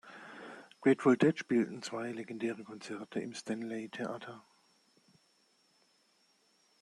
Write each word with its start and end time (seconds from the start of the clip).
Grateful 0.81 1.13
Dead 1.15 1.37
spielten 1.37 1.83
zwei 1.83 2.11
legendäre 2.11 2.63
Konzerte 2.63 3.19
im 3.19 3.35
"Stanley 3.35 3.87
Theater". 3.87 4.41